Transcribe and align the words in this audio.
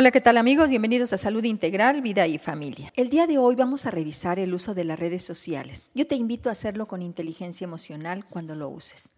Hola, 0.00 0.12
¿qué 0.12 0.20
tal 0.20 0.36
amigos? 0.36 0.70
Bienvenidos 0.70 1.12
a 1.12 1.16
Salud 1.16 1.42
Integral, 1.42 2.02
Vida 2.02 2.24
y 2.28 2.38
Familia. 2.38 2.92
El 2.94 3.10
día 3.10 3.26
de 3.26 3.38
hoy 3.38 3.56
vamos 3.56 3.84
a 3.84 3.90
revisar 3.90 4.38
el 4.38 4.54
uso 4.54 4.72
de 4.72 4.84
las 4.84 4.96
redes 4.96 5.24
sociales. 5.24 5.90
Yo 5.92 6.06
te 6.06 6.14
invito 6.14 6.48
a 6.48 6.52
hacerlo 6.52 6.86
con 6.86 7.02
inteligencia 7.02 7.64
emocional 7.64 8.24
cuando 8.24 8.54
lo 8.54 8.68
uses. 8.68 9.12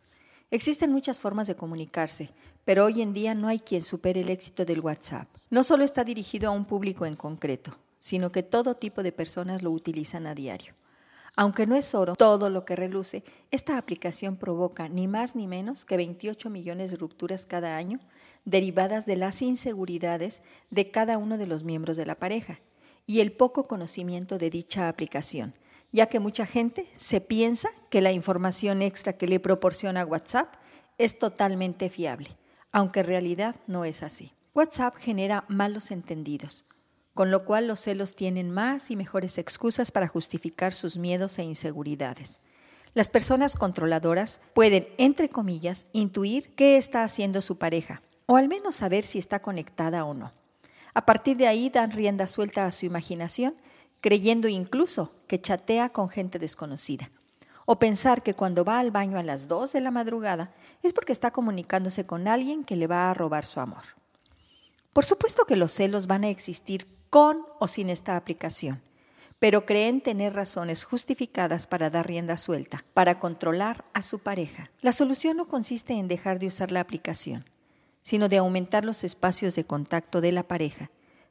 Existen 0.50 0.90
muchas 0.90 1.20
formas 1.20 1.46
de 1.48 1.54
comunicarse, 1.54 2.30
pero 2.64 2.86
hoy 2.86 3.02
en 3.02 3.12
día 3.12 3.34
no 3.34 3.48
hay 3.48 3.58
quien 3.60 3.82
supere 3.82 4.22
el 4.22 4.30
éxito 4.30 4.64
del 4.64 4.80
WhatsApp. 4.80 5.28
No 5.50 5.64
solo 5.64 5.84
está 5.84 6.02
dirigido 6.02 6.48
a 6.48 6.52
un 6.52 6.64
público 6.64 7.04
en 7.04 7.14
concreto, 7.14 7.76
sino 7.98 8.32
que 8.32 8.42
todo 8.42 8.74
tipo 8.74 9.02
de 9.02 9.12
personas 9.12 9.60
lo 9.60 9.72
utilizan 9.72 10.26
a 10.26 10.34
diario. 10.34 10.72
Aunque 11.36 11.66
no 11.66 11.76
es 11.76 11.94
oro 11.94 12.14
todo 12.16 12.50
lo 12.50 12.64
que 12.64 12.76
reluce, 12.76 13.22
esta 13.50 13.78
aplicación 13.78 14.36
provoca 14.36 14.88
ni 14.88 15.06
más 15.06 15.36
ni 15.36 15.46
menos 15.46 15.84
que 15.84 15.96
28 15.96 16.50
millones 16.50 16.90
de 16.90 16.96
rupturas 16.96 17.46
cada 17.46 17.76
año 17.76 18.00
derivadas 18.44 19.06
de 19.06 19.16
las 19.16 19.42
inseguridades 19.42 20.42
de 20.70 20.90
cada 20.90 21.18
uno 21.18 21.38
de 21.38 21.46
los 21.46 21.64
miembros 21.64 21.96
de 21.96 22.06
la 22.06 22.14
pareja 22.14 22.60
y 23.06 23.20
el 23.20 23.32
poco 23.32 23.66
conocimiento 23.66 24.38
de 24.38 24.50
dicha 24.50 24.88
aplicación, 24.88 25.54
ya 25.92 26.06
que 26.06 26.20
mucha 26.20 26.46
gente 26.46 26.88
se 26.96 27.20
piensa 27.20 27.70
que 27.88 28.00
la 28.00 28.12
información 28.12 28.82
extra 28.82 29.12
que 29.12 29.26
le 29.26 29.40
proporciona 29.40 30.04
WhatsApp 30.04 30.54
es 30.98 31.18
totalmente 31.18 31.90
fiable, 31.90 32.28
aunque 32.72 33.00
en 33.00 33.06
realidad 33.06 33.56
no 33.66 33.84
es 33.84 34.02
así. 34.02 34.32
WhatsApp 34.54 34.96
genera 34.96 35.44
malos 35.48 35.90
entendidos, 35.90 36.64
con 37.20 37.30
lo 37.30 37.44
cual 37.44 37.66
los 37.66 37.80
celos 37.80 38.16
tienen 38.16 38.50
más 38.50 38.90
y 38.90 38.96
mejores 38.96 39.36
excusas 39.36 39.92
para 39.92 40.08
justificar 40.08 40.72
sus 40.72 40.96
miedos 40.96 41.38
e 41.38 41.42
inseguridades. 41.42 42.40
Las 42.94 43.10
personas 43.10 43.56
controladoras 43.56 44.40
pueden, 44.54 44.88
entre 44.96 45.28
comillas, 45.28 45.86
intuir 45.92 46.54
qué 46.54 46.78
está 46.78 47.04
haciendo 47.04 47.42
su 47.42 47.58
pareja, 47.58 48.00
o 48.24 48.38
al 48.38 48.48
menos 48.48 48.76
saber 48.76 49.04
si 49.04 49.18
está 49.18 49.42
conectada 49.42 50.06
o 50.06 50.14
no. 50.14 50.32
A 50.94 51.04
partir 51.04 51.36
de 51.36 51.46
ahí 51.46 51.68
dan 51.68 51.90
rienda 51.90 52.26
suelta 52.26 52.64
a 52.64 52.70
su 52.70 52.86
imaginación, 52.86 53.54
creyendo 54.00 54.48
incluso 54.48 55.12
que 55.26 55.42
chatea 55.42 55.90
con 55.90 56.08
gente 56.08 56.38
desconocida. 56.38 57.10
O 57.66 57.78
pensar 57.78 58.22
que 58.22 58.32
cuando 58.32 58.64
va 58.64 58.78
al 58.78 58.92
baño 58.92 59.18
a 59.18 59.22
las 59.22 59.46
2 59.46 59.74
de 59.74 59.82
la 59.82 59.90
madrugada 59.90 60.54
es 60.82 60.94
porque 60.94 61.12
está 61.12 61.32
comunicándose 61.32 62.06
con 62.06 62.28
alguien 62.28 62.64
que 62.64 62.76
le 62.76 62.86
va 62.86 63.10
a 63.10 63.12
robar 63.12 63.44
su 63.44 63.60
amor. 63.60 63.82
Por 64.94 65.04
supuesto 65.04 65.44
que 65.44 65.56
los 65.56 65.70
celos 65.70 66.06
van 66.06 66.24
a 66.24 66.30
existir 66.30 66.86
con 67.10 67.44
o 67.58 67.68
sin 67.68 67.90
esta 67.90 68.16
aplicación, 68.16 68.80
pero 69.38 69.66
creen 69.66 70.00
tener 70.00 70.34
razones 70.34 70.84
justificadas 70.84 71.66
para 71.66 71.90
dar 71.90 72.06
rienda 72.06 72.36
suelta, 72.36 72.84
para 72.94 73.18
controlar 73.18 73.84
a 73.92 74.02
su 74.02 74.20
pareja. 74.20 74.70
La 74.80 74.92
solución 74.92 75.36
no 75.36 75.48
consiste 75.48 75.94
en 75.94 76.08
dejar 76.08 76.38
de 76.38 76.46
usar 76.46 76.72
la 76.72 76.80
aplicación 76.80 77.44
sino 78.02 78.28
de 78.28 78.38
aumentar 78.38 78.84
los 78.84 79.04
espacios 79.04 79.54
de 79.54 79.64
contacto 79.64 80.20
de 80.20 80.32
la 80.32 80.42
pareja, 80.42 80.90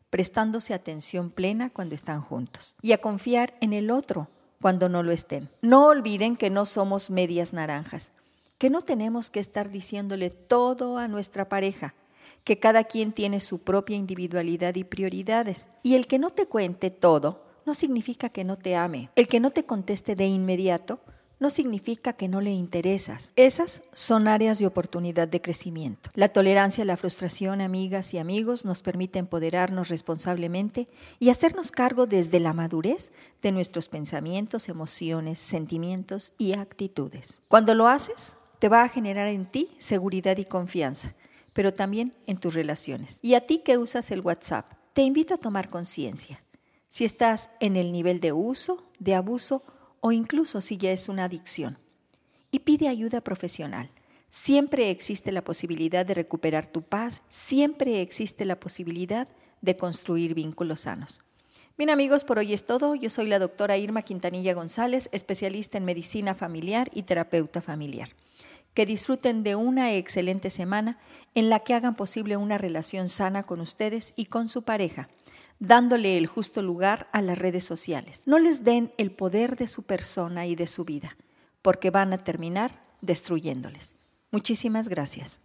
prestándose 0.09 0.73
atención 0.73 1.29
plena 1.29 1.69
cuando 1.69 1.95
están 1.95 2.21
juntos 2.21 2.75
y 2.81 2.93
a 2.93 2.99
confiar 2.99 3.55
en 3.61 3.73
el 3.73 3.91
otro 3.91 4.29
cuando 4.61 4.89
no 4.89 5.03
lo 5.03 5.11
estén. 5.11 5.49
No 5.61 5.87
olviden 5.87 6.35
que 6.35 6.49
no 6.49 6.65
somos 6.65 7.09
medias 7.09 7.53
naranjas, 7.53 8.11
que 8.57 8.69
no 8.69 8.81
tenemos 8.81 9.29
que 9.29 9.39
estar 9.39 9.69
diciéndole 9.69 10.29
todo 10.29 10.97
a 10.97 11.07
nuestra 11.07 11.47
pareja, 11.47 11.93
que 12.43 12.59
cada 12.59 12.83
quien 12.83 13.11
tiene 13.11 13.39
su 13.39 13.59
propia 13.59 13.97
individualidad 13.97 14.75
y 14.75 14.83
prioridades, 14.83 15.69
y 15.83 15.95
el 15.95 16.07
que 16.07 16.19
no 16.19 16.31
te 16.31 16.45
cuente 16.45 16.89
todo 16.91 17.43
no 17.65 17.73
significa 17.73 18.29
que 18.29 18.43
no 18.43 18.57
te 18.57 18.75
ame. 18.75 19.09
El 19.15 19.27
que 19.27 19.39
no 19.39 19.51
te 19.51 19.65
conteste 19.65 20.15
de 20.15 20.25
inmediato 20.25 20.99
no 21.39 21.49
significa 21.49 22.13
que 22.13 22.27
no 22.27 22.41
le 22.41 22.51
interesas. 22.51 23.31
Esas 23.35 23.81
son 23.93 24.27
áreas 24.27 24.59
de 24.59 24.67
oportunidad 24.67 25.27
de 25.27 25.41
crecimiento. 25.41 26.09
La 26.13 26.29
tolerancia 26.29 26.83
a 26.83 26.85
la 26.85 26.97
frustración, 26.97 27.61
amigas 27.61 28.13
y 28.13 28.17
amigos, 28.17 28.65
nos 28.65 28.81
permite 28.81 29.19
empoderarnos 29.19 29.89
responsablemente 29.89 30.87
y 31.17 31.29
hacernos 31.29 31.71
cargo 31.71 32.07
desde 32.07 32.39
la 32.39 32.53
madurez 32.53 33.11
de 33.41 33.51
nuestros 33.51 33.87
pensamientos, 33.87 34.67
emociones, 34.67 35.39
sentimientos 35.39 36.33
y 36.37 36.53
actitudes. 36.53 37.41
Cuando 37.47 37.73
lo 37.73 37.87
haces, 37.87 38.35
te 38.59 38.67
va 38.67 38.83
a 38.83 38.89
generar 38.89 39.29
en 39.29 39.45
ti 39.45 39.69
seguridad 39.77 40.37
y 40.37 40.43
confianza, 40.43 41.15
pero 41.59 41.73
también 41.73 42.13
en 42.25 42.37
tus 42.37 42.53
relaciones. 42.53 43.19
Y 43.21 43.33
a 43.33 43.45
ti 43.45 43.57
que 43.57 43.77
usas 43.77 44.11
el 44.11 44.21
WhatsApp, 44.21 44.71
te 44.93 45.01
invito 45.01 45.33
a 45.33 45.37
tomar 45.37 45.67
conciencia. 45.67 46.41
Si 46.87 47.03
estás 47.03 47.49
en 47.59 47.75
el 47.75 47.91
nivel 47.91 48.21
de 48.21 48.31
uso, 48.31 48.89
de 48.97 49.13
abuso 49.13 49.61
o 49.99 50.13
incluso 50.13 50.61
si 50.61 50.77
ya 50.77 50.93
es 50.93 51.09
una 51.09 51.25
adicción. 51.25 51.77
Y 52.49 52.59
pide 52.59 52.87
ayuda 52.87 53.19
profesional. 53.19 53.91
Siempre 54.29 54.89
existe 54.89 55.33
la 55.33 55.43
posibilidad 55.43 56.05
de 56.05 56.13
recuperar 56.13 56.65
tu 56.65 56.81
paz, 56.81 57.23
siempre 57.27 58.01
existe 58.01 58.45
la 58.45 58.57
posibilidad 58.57 59.27
de 59.59 59.75
construir 59.75 60.35
vínculos 60.35 60.79
sanos. 60.79 61.23
Bien 61.77 61.89
amigos, 61.89 62.23
por 62.23 62.39
hoy 62.39 62.53
es 62.53 62.65
todo. 62.65 62.95
Yo 62.95 63.09
soy 63.09 63.27
la 63.27 63.37
doctora 63.37 63.77
Irma 63.77 64.03
Quintanilla 64.03 64.53
González, 64.53 65.09
especialista 65.11 65.77
en 65.77 65.83
medicina 65.83 66.35
familiar 66.35 66.89
y 66.93 67.03
terapeuta 67.03 67.59
familiar. 67.59 68.11
Que 68.79 68.85
disfruten 68.85 69.43
de 69.43 69.57
una 69.57 69.93
excelente 69.93 70.49
semana 70.49 70.97
en 71.35 71.49
la 71.49 71.59
que 71.59 71.73
hagan 71.73 71.97
posible 71.97 72.37
una 72.37 72.57
relación 72.57 73.09
sana 73.09 73.43
con 73.43 73.59
ustedes 73.59 74.13
y 74.15 74.27
con 74.27 74.47
su 74.47 74.63
pareja 74.63 75.09
dándole 75.59 76.17
el 76.17 76.27
justo 76.27 76.61
lugar 76.61 77.09
a 77.11 77.21
las 77.21 77.37
redes 77.37 77.65
sociales. 77.65 78.23
No 78.25 78.39
les 78.39 78.63
den 78.63 78.93
el 78.97 79.11
poder 79.11 79.57
de 79.57 79.67
su 79.67 79.83
persona 79.83 80.45
y 80.45 80.55
de 80.55 80.65
su 80.65 80.85
vida, 80.85 81.17
porque 81.61 81.89
van 81.89 82.13
a 82.13 82.23
terminar 82.23 82.81
destruyéndoles. 83.01 83.97
Muchísimas 84.31 84.87
gracias. 84.87 85.41